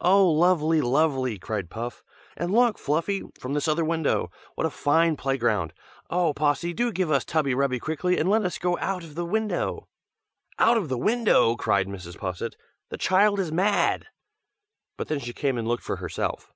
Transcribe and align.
"Oh! 0.00 0.28
lovely, 0.28 0.80
lovely!" 0.80 1.38
cried 1.38 1.70
Puff. 1.70 2.02
"And 2.36 2.50
look, 2.50 2.76
Fluffy, 2.76 3.22
from 3.38 3.52
this 3.54 3.68
other 3.68 3.84
window. 3.84 4.32
What 4.56 4.66
a 4.66 4.68
fine 4.70 5.14
play 5.16 5.36
ground! 5.38 5.72
Oh! 6.10 6.34
Possy, 6.34 6.72
do 6.72 6.90
give 6.90 7.08
us 7.12 7.24
tubby 7.24 7.54
rubby 7.54 7.78
quickly, 7.78 8.18
and 8.18 8.28
let 8.28 8.42
us 8.44 8.58
get 8.58 8.78
out 8.80 9.04
of 9.04 9.14
the 9.14 9.24
window!" 9.24 9.86
"Out 10.58 10.76
of 10.76 10.88
the 10.88 10.98
window!" 10.98 11.54
cried 11.54 11.86
Mrs. 11.86 12.18
Posset; 12.18 12.56
"The 12.88 12.98
child 12.98 13.38
is 13.38 13.52
mad!" 13.52 14.06
but 14.96 15.06
then 15.06 15.20
she 15.20 15.32
came 15.32 15.56
and 15.56 15.68
looked 15.68 15.84
for 15.84 15.98
herself. 15.98 16.52